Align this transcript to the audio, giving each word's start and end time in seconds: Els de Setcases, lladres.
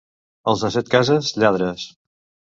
Els 0.53 0.63
de 0.65 0.71
Setcases, 0.75 1.29
lladres. 1.43 1.85